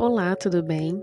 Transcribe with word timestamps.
Olá, 0.00 0.34
tudo 0.34 0.62
bem? 0.62 0.98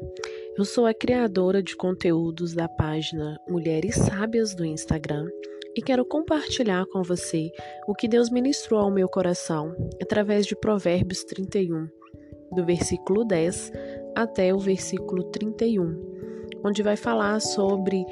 Eu 0.57 0.65
sou 0.65 0.87
a 0.87 0.93
criadora 0.93 1.61
de 1.61 1.75
conteúdos 1.75 2.55
da 2.55 2.67
página 2.67 3.39
Mulheres 3.47 3.93
Sábias 3.93 4.55
do 4.55 4.65
Instagram 4.65 5.27
e 5.75 5.83
quero 5.83 6.03
compartilhar 6.03 6.83
com 6.87 7.03
você 7.03 7.51
o 7.87 7.93
que 7.93 8.07
Deus 8.07 8.31
ministrou 8.31 8.79
ao 8.79 8.89
meu 8.89 9.07
coração 9.07 9.71
através 10.01 10.47
de 10.47 10.55
Provérbios 10.55 11.23
31, 11.25 11.87
do 12.55 12.65
versículo 12.65 13.23
10 13.23 13.71
até 14.15 14.51
o 14.51 14.57
versículo 14.57 15.25
31, 15.25 16.59
onde 16.65 16.81
vai 16.81 16.95
falar 16.95 17.39
sobre 17.39 18.03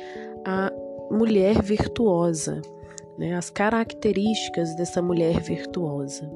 a 0.45 0.71
mulher 1.09 1.63
virtuosa, 1.63 2.61
né, 3.17 3.33
as 3.33 3.49
características 3.49 4.75
dessa 4.75 5.01
mulher 5.01 5.39
virtuosa. 5.41 6.29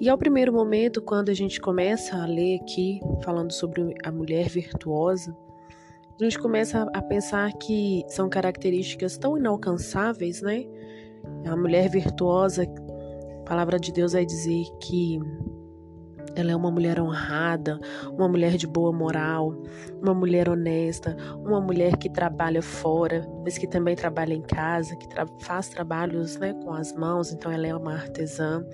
E 0.00 0.08
ao 0.08 0.18
primeiro 0.18 0.52
momento, 0.52 1.00
quando 1.00 1.28
a 1.28 1.34
gente 1.34 1.60
começa 1.60 2.16
a 2.16 2.26
ler 2.26 2.60
aqui, 2.60 3.00
falando 3.22 3.52
sobre 3.52 3.94
a 4.04 4.10
mulher 4.10 4.48
virtuosa, 4.48 5.36
a 6.20 6.24
gente 6.24 6.38
começa 6.38 6.82
a 6.92 7.02
pensar 7.02 7.52
que 7.54 8.04
são 8.08 8.28
características 8.28 9.16
tão 9.16 9.36
inalcançáveis, 9.36 10.42
né? 10.42 10.64
A 11.46 11.56
mulher 11.56 11.88
virtuosa, 11.88 12.64
a 12.64 13.44
palavra 13.44 13.78
de 13.78 13.92
Deus 13.92 14.12
vai 14.12 14.24
dizer 14.24 14.64
que 14.80 15.18
ela 16.36 16.50
é 16.50 16.56
uma 16.56 16.70
mulher 16.70 17.00
honrada, 17.00 17.78
uma 18.10 18.28
mulher 18.28 18.56
de 18.56 18.66
boa 18.66 18.92
moral, 18.92 19.54
uma 20.02 20.14
mulher 20.14 20.48
honesta, 20.48 21.16
uma 21.44 21.60
mulher 21.60 21.96
que 21.96 22.08
trabalha 22.08 22.62
fora, 22.62 23.26
mas 23.44 23.56
que 23.56 23.66
também 23.66 23.94
trabalha 23.94 24.34
em 24.34 24.42
casa, 24.42 24.96
que 24.96 25.08
tra 25.08 25.26
faz 25.40 25.68
trabalhos 25.68 26.36
né, 26.38 26.52
com 26.64 26.72
as 26.72 26.92
mãos, 26.92 27.32
então 27.32 27.50
ela 27.50 27.66
é 27.66 27.74
uma 27.74 27.94
artesã. 27.94 28.64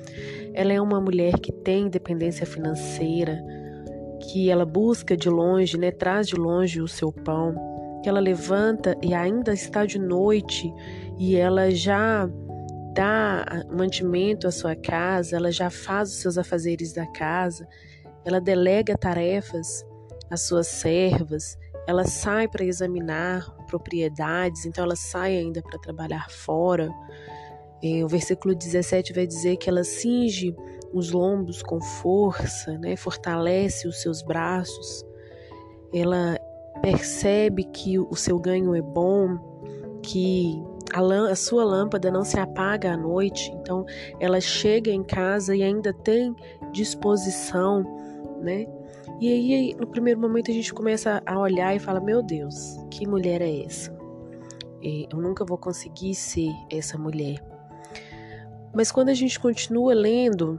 Ela 0.55 0.73
é 0.73 0.81
uma 0.81 1.01
mulher 1.01 1.39
que 1.39 1.53
tem 1.53 1.87
independência 1.87 2.47
financeira, 2.47 3.43
que 4.21 4.51
ela 4.51 4.65
busca 4.65 5.17
de 5.17 5.29
longe, 5.29 5.79
né, 5.79 5.91
traz 5.91 6.29
de 6.29 6.37
longe 6.37 6.81
o 6.81 6.89
seu 6.89 7.13
pão, 7.13 7.55
que 8.03 8.09
ela 8.09 8.21
levanta 8.21 8.97
e 9.03 9.15
ainda 9.15 9.53
está 9.53 9.85
de 9.85 9.99
noite 9.99 10.73
e 11.19 11.37
ela 11.37 11.71
já 11.71 12.29
dá 12.95 13.45
mantimento 13.71 14.47
à 14.47 14.51
sua 14.51 14.75
casa, 14.75 15.37
ela 15.37 15.51
já 15.51 15.71
faz 15.71 16.11
os 16.11 16.17
seus 16.17 16.39
afazeres 16.39 16.93
da 16.93 17.07
casa, 17.07 17.67
ela 18.25 18.41
delega 18.41 18.97
tarefas 18.97 19.85
às 20.31 20.43
suas 20.43 20.67
servas, 20.67 21.59
ela 21.87 22.05
sai 22.05 22.47
para 22.47 22.65
examinar 22.65 23.51
propriedades, 23.67 24.67
então 24.67 24.85
ela 24.85 24.97
sai 24.97 25.37
ainda 25.37 25.63
para 25.63 25.79
trabalhar 25.79 26.31
fora. 26.31 26.91
É, 27.83 28.05
o 28.05 28.09
versículo 28.09 28.55
17 28.55 29.13
vai 29.13 29.27
dizer 29.27 29.57
que 29.57 29.69
ela 29.69 29.83
cinge 29.83 30.55
os 30.93 31.11
lombos 31.11 31.63
com 31.63 31.81
força, 31.81 32.77
né? 32.79 32.97
fortalece 32.97 33.89
os 33.89 34.03
seus 34.03 34.23
braços, 34.23 35.05
ela 35.93 36.37
percebe 36.83 37.65
que 37.65 37.99
o 37.99 38.15
seu 38.15 38.39
ganho 38.39 38.75
é 38.75 38.83
bom, 38.83 39.39
que 40.03 40.63
a, 40.93 41.31
a 41.31 41.37
sua 41.37 41.65
lâmpada 41.65 42.11
não 42.11 42.25
se 42.25 42.39
apaga 42.39 42.93
à 42.93 42.97
noite, 42.97 43.51
então 43.55 43.85
ela 44.19 44.41
chega 44.41 44.91
em 44.91 45.03
casa 45.03 45.55
e 45.55 45.63
ainda 45.63 45.93
tem 45.93 46.35
disposição, 46.73 47.85
né? 48.41 48.67
E 49.21 49.29
aí, 49.29 49.77
no 49.79 49.87
primeiro 49.87 50.19
momento, 50.19 50.51
a 50.51 50.55
gente 50.55 50.73
começa 50.73 51.23
a 51.27 51.39
olhar 51.39 51.77
e 51.77 51.79
fala: 51.79 52.01
Meu 52.01 52.23
Deus, 52.23 52.79
que 52.91 53.07
mulher 53.07 53.43
é 53.43 53.65
essa? 53.65 53.95
Eu 54.83 55.19
nunca 55.19 55.45
vou 55.45 55.59
conseguir 55.59 56.15
ser 56.15 56.51
essa 56.71 56.97
mulher. 56.97 57.45
Mas 58.75 58.91
quando 58.91 59.11
a 59.11 59.15
gente 59.15 59.39
continua 59.39 59.93
lendo 59.93 60.59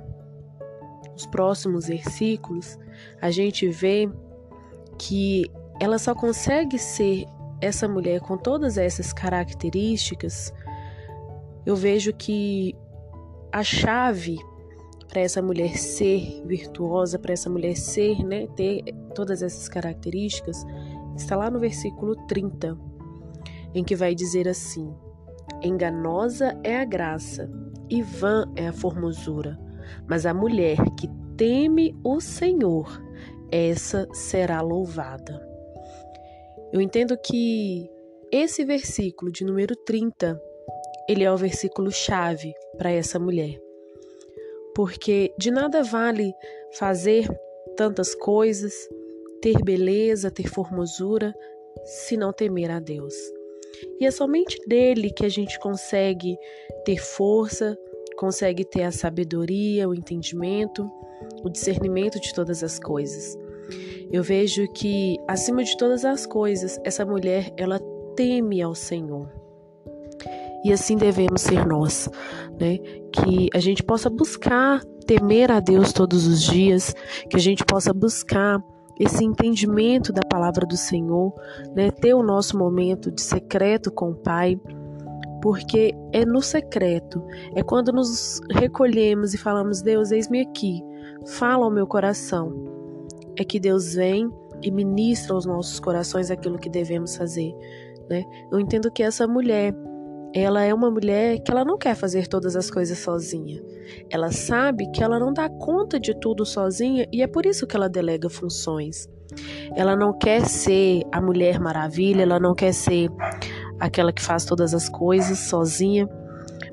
os 1.16 1.26
próximos 1.26 1.88
versículos, 1.88 2.78
a 3.20 3.32
gente 3.32 3.68
vê 3.68 4.10
que 4.98 5.50
ela 5.80 5.98
só 5.98 6.14
consegue 6.14 6.78
ser 6.78 7.26
essa 7.62 7.88
mulher 7.88 8.20
com 8.20 8.38
todas 8.38 8.78
essas 8.78 9.14
características, 9.14 10.52
eu 11.66 11.76
vejo 11.76 12.12
que 12.14 12.76
a 13.52 13.64
chave 13.64 14.38
para 15.08 15.22
essa 15.22 15.42
mulher 15.42 15.78
ser 15.78 16.42
virtuosa, 16.46 17.20
para 17.20 17.34
essa 17.34 17.50
mulher 17.50 17.76
ser, 17.76 18.24
né, 18.24 18.48
ter 18.56 18.82
todas 19.14 19.42
essas 19.42 19.68
características, 19.68 20.66
está 21.16 21.36
lá 21.36 21.52
no 21.52 21.60
versículo 21.60 22.16
30, 22.28 22.78
em 23.74 23.84
que 23.84 23.96
vai 23.96 24.16
dizer 24.16 24.48
assim: 24.48 24.94
Enganosa 25.62 26.58
é 26.64 26.80
a 26.80 26.86
graça 26.86 27.52
e 27.90 28.02
vã 28.02 28.46
é 28.56 28.68
a 28.68 28.74
formosura, 28.74 29.60
mas 30.08 30.26
a 30.26 30.34
mulher 30.34 30.78
que 30.98 31.10
teme 31.36 31.94
o 32.04 32.22
Senhor, 32.22 33.02
essa 33.52 34.08
será 34.14 34.62
louvada. 34.62 35.51
Eu 36.72 36.80
entendo 36.80 37.18
que 37.18 37.90
esse 38.32 38.64
versículo 38.64 39.32
de 39.32 39.44
número 39.44 39.76
30, 39.76 40.42
ele 41.10 41.24
é 41.24 41.32
o 41.32 41.38
versículo 41.38 41.92
chave 41.92 42.54
para 42.78 42.92
essa 42.92 43.20
mulher. 43.20 43.60
Porque 44.74 45.34
de 45.38 45.52
nada 45.52 45.84
vale 45.84 46.32
fazer 46.78 47.28
tantas 47.76 48.16
coisas, 48.16 48.74
ter 49.42 49.62
beleza, 49.64 50.32
ter 50.32 50.48
formosura, 50.48 51.34
se 51.84 52.16
não 52.16 52.32
temer 52.32 52.72
a 52.72 52.80
Deus. 52.80 53.14
E 54.00 54.06
é 54.06 54.12
somente 54.12 54.58
dele 54.68 55.12
que 55.12 55.26
a 55.26 55.30
gente 55.30 55.60
consegue 55.60 56.38
ter 56.86 56.98
força, 56.98 57.78
consegue 58.16 58.64
ter 58.64 58.84
a 58.84 58.92
sabedoria, 58.92 59.90
o 59.90 59.94
entendimento, 59.94 60.90
o 61.44 61.50
discernimento 61.50 62.20
de 62.20 62.34
todas 62.34 62.64
as 62.64 62.80
coisas. 62.80 63.36
Eu 64.12 64.24
vejo 64.24 64.68
que, 64.74 65.18
acima 65.28 65.64
de 65.64 65.78
todas 65.78 66.04
as 66.04 66.26
coisas, 66.26 66.80
essa 66.84 67.06
mulher, 67.06 67.54
ela 67.56 67.80
teme 68.16 68.62
ao 68.62 68.76
Senhor. 68.76 69.30
E 70.64 70.72
assim 70.72 70.96
devemos 70.96 71.42
ser 71.42 71.66
nós, 71.66 72.10
né? 72.60 72.78
Que 73.12 73.50
a 73.54 73.60
gente 73.60 73.82
possa 73.82 74.10
buscar 74.10 74.84
temer 75.08 75.50
a 75.50 75.60
Deus 75.60 75.92
todos 75.92 76.28
os 76.28 76.42
dias, 76.44 76.94
que 77.30 77.36
a 77.36 77.40
gente 77.40 77.66
possa 77.66 77.94
buscar 77.94 78.62
esse 79.00 79.24
entendimento 79.24 80.14
da 80.14 80.22
palavra 80.22 80.66
do 80.66 80.78
Senhor, 80.78 81.34
né? 81.74 81.90
Ter 81.90 82.14
o 82.14 82.22
nosso 82.22 82.58
momento 82.58 83.10
de 83.12 83.22
secreto 83.22 83.92
com 83.92 84.12
o 84.12 84.16
Pai, 84.16 84.60
porque 85.42 85.96
é 86.12 86.24
no 86.24 86.42
secreto, 86.42 87.24
é 87.56 87.64
quando 87.64 87.92
nos 87.92 88.40
recolhemos 88.52 89.34
e 89.34 89.38
falamos: 89.38 89.82
Deus, 89.82 90.12
eis-me 90.12 90.42
aqui, 90.42 90.84
fala 91.26 91.66
ao 91.66 91.72
meu 91.72 91.88
coração 91.88 92.71
é 93.38 93.44
que 93.44 93.60
Deus 93.60 93.96
vem 93.96 94.30
e 94.62 94.72
ministra 94.72 95.34
aos 95.34 95.46
nossos 95.46 95.80
corações 95.80 96.30
aquilo 96.30 96.60
que 96.60 96.70
devemos 96.70 97.16
fazer, 97.16 97.54
né? 98.10 98.24
Eu 98.52 98.60
entendo 98.60 98.92
que 98.92 99.02
essa 99.02 99.28
mulher, 99.28 99.74
ela 100.34 100.64
é 100.64 100.74
uma 100.74 100.92
mulher 100.92 101.40
que 101.40 101.52
ela 101.52 101.66
não 101.66 101.78
quer 101.78 101.96
fazer 101.96 102.28
todas 102.28 102.56
as 102.56 102.70
coisas 102.70 102.98
sozinha. 103.00 103.62
Ela 104.10 104.32
sabe 104.32 104.90
que 104.92 105.04
ela 105.04 105.20
não 105.20 105.34
dá 105.34 105.50
conta 105.50 106.00
de 106.00 106.18
tudo 106.20 106.46
sozinha 106.46 107.08
e 107.12 107.22
é 107.22 107.28
por 107.28 107.46
isso 107.46 107.66
que 107.66 107.76
ela 107.76 107.90
delega 107.90 108.30
funções. 108.30 109.10
Ela 109.76 109.96
não 109.96 110.18
quer 110.18 110.46
ser 110.46 111.04
a 111.12 111.22
mulher 111.22 111.60
maravilha, 111.60 112.24
ela 112.24 112.40
não 112.40 112.54
quer 112.54 112.74
ser 112.74 113.10
aquela 113.80 114.12
que 114.12 114.22
faz 114.22 114.46
todas 114.46 114.74
as 114.74 114.90
coisas 114.90 115.40
sozinha, 115.40 116.08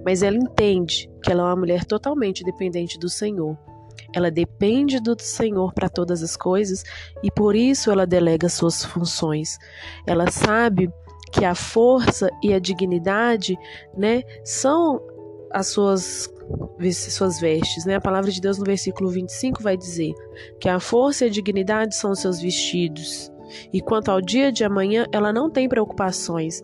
mas 0.05 0.23
ela 0.23 0.37
entende 0.37 1.09
que 1.23 1.31
ela 1.31 1.43
é 1.43 1.47
uma 1.47 1.57
mulher 1.57 1.85
totalmente 1.85 2.45
dependente 2.45 2.99
do 2.99 3.09
Senhor 3.09 3.57
ela 4.19 4.31
depende 4.31 5.01
do 5.01 5.17
Senhor 5.19 5.73
para 5.73 5.89
todas 5.89 6.23
as 6.23 6.37
coisas 6.37 6.85
e 7.23 7.31
por 7.31 7.55
isso 7.55 7.91
ela 7.91 8.07
delega 8.07 8.49
suas 8.49 8.85
funções. 8.85 9.59
Ela 10.07 10.31
sabe 10.31 10.91
que 11.33 11.45
a 11.45 11.55
força 11.55 12.29
e 12.43 12.53
a 12.53 12.59
dignidade, 12.59 13.57
né, 13.97 14.23
são 14.45 15.01
as 15.53 15.69
suas 15.69 16.29
suas 17.11 17.41
vestes, 17.41 17.85
né? 17.85 17.97
A 17.97 18.01
palavra 18.01 18.31
de 18.31 18.41
Deus 18.41 18.59
no 18.59 18.65
versículo 18.65 19.11
25 19.11 19.63
vai 19.63 19.77
dizer 19.77 20.15
que 20.61 20.69
a 20.69 20.81
força 20.81 21.25
e 21.25 21.29
a 21.29 21.31
dignidade 21.31 21.95
são 21.95 22.13
os 22.13 22.21
seus 22.21 22.41
vestidos. 22.41 23.31
E 23.73 23.81
quanto 23.81 24.11
ao 24.11 24.21
dia 24.21 24.51
de 24.51 24.65
amanhã, 24.65 25.07
ela 25.13 25.33
não 25.33 25.51
tem 25.51 25.69
preocupações. 25.69 26.63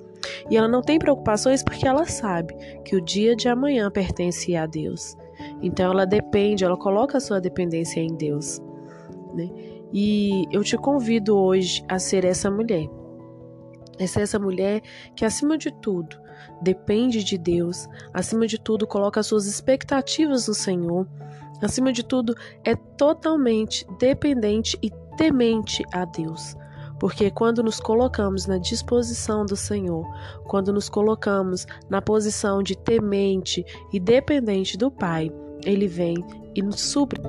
E 0.50 0.56
ela 0.56 0.68
não 0.68 0.80
tem 0.80 0.98
preocupações 0.98 1.62
porque 1.62 1.86
ela 1.86 2.06
sabe 2.06 2.54
que 2.84 2.96
o 2.96 3.00
dia 3.00 3.36
de 3.36 3.48
amanhã 3.48 3.90
pertence 3.90 4.56
a 4.56 4.66
Deus. 4.66 5.16
Então 5.64 5.90
ela 5.90 6.04
depende, 6.04 6.62
ela 6.62 6.76
coloca 6.76 7.16
a 7.16 7.20
sua 7.20 7.40
dependência 7.40 7.98
em 7.98 8.14
Deus. 8.14 8.60
Né? 9.34 9.48
E 9.90 10.44
eu 10.52 10.62
te 10.62 10.76
convido 10.76 11.38
hoje 11.38 11.82
a 11.88 11.98
ser 11.98 12.26
essa 12.26 12.50
mulher. 12.50 12.86
É 13.98 14.06
ser 14.06 14.20
essa 14.20 14.38
mulher 14.38 14.82
que, 15.16 15.24
acima 15.24 15.56
de 15.56 15.70
tudo, 15.80 16.20
depende 16.60 17.24
de 17.24 17.38
Deus, 17.38 17.88
acima 18.12 18.46
de 18.46 18.60
tudo, 18.60 18.86
coloca 18.86 19.20
as 19.20 19.26
suas 19.26 19.46
expectativas 19.46 20.46
no 20.48 20.52
Senhor, 20.52 21.08
acima 21.62 21.92
de 21.92 22.04
tudo, 22.04 22.34
é 22.62 22.76
totalmente 22.76 23.86
dependente 23.98 24.78
e 24.82 24.90
temente 25.16 25.82
a 25.94 26.04
Deus. 26.04 26.54
Porque 27.00 27.30
quando 27.30 27.62
nos 27.62 27.80
colocamos 27.80 28.46
na 28.46 28.58
disposição 28.58 29.46
do 29.46 29.56
Senhor, 29.56 30.04
quando 30.44 30.72
nos 30.72 30.90
colocamos 30.90 31.66
na 31.88 32.02
posição 32.02 32.62
de 32.62 32.76
temente 32.76 33.64
e 33.92 33.98
dependente 33.98 34.76
do 34.76 34.90
Pai, 34.90 35.30
Ele 35.64 35.88
vem 35.88 36.16
e 36.54 36.62
nos 36.62 36.80
supre. 36.80 37.20